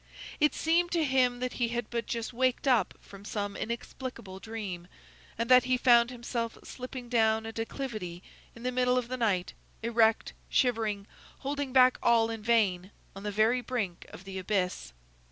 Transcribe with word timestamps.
It 0.39 0.55
seemed 0.55 0.91
to 0.93 1.03
him 1.03 1.41
that 1.41 1.53
he 1.61 1.67
had 1.67 1.87
but 1.91 2.07
just 2.07 2.33
waked 2.33 2.67
up 2.67 2.95
from 3.01 3.23
some 3.23 3.55
inexplicable 3.55 4.39
dream, 4.39 4.87
and 5.37 5.47
that 5.51 5.65
he 5.65 5.77
found 5.77 6.09
himself 6.09 6.57
slipping 6.63 7.07
down 7.07 7.45
a 7.45 7.51
declivity 7.51 8.23
in 8.55 8.63
the 8.63 8.71
middle 8.71 8.97
of 8.97 9.09
the 9.09 9.15
night, 9.17 9.53
erect, 9.83 10.33
shivering, 10.49 11.05
holding 11.41 11.71
back 11.71 11.99
all 12.01 12.31
in 12.31 12.41
vain, 12.41 12.89
on 13.15 13.21
the 13.21 13.29
very 13.29 13.61
brink 13.61 14.07
of 14.09 14.23
the 14.23 14.39
abyss. 14.39 14.91